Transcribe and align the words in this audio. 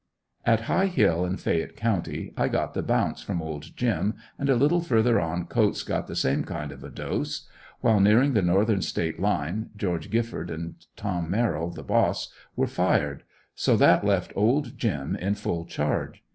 At 0.47 0.61
High 0.61 0.87
Hill 0.87 1.25
in 1.27 1.37
Fayette 1.37 1.75
county 1.75 2.33
I 2.35 2.47
got 2.47 2.73
the 2.73 2.81
bounce 2.81 3.21
from 3.21 3.39
old 3.39 3.77
Jim 3.77 4.15
and 4.39 4.49
a 4.49 4.55
little 4.55 4.81
further 4.81 5.19
on 5.19 5.45
Coats 5.45 5.83
got 5.83 6.07
the 6.07 6.15
same 6.15 6.43
kind 6.43 6.71
of 6.71 6.83
a 6.83 6.89
dose; 6.89 7.47
while 7.81 7.99
nearing 7.99 8.33
the 8.33 8.41
northern 8.41 8.81
state 8.81 9.19
line 9.19 9.69
Geo. 9.77 9.99
Gifford 9.99 10.49
and 10.49 10.83
Tom 10.95 11.29
Merril, 11.29 11.69
the 11.69 11.83
boss, 11.83 12.33
were 12.55 12.65
fired; 12.65 13.21
so 13.53 13.77
that 13.77 14.03
left 14.03 14.33
old 14.35 14.75
Jim 14.75 15.15
in 15.17 15.35
full 15.35 15.65
charge. 15.65 16.23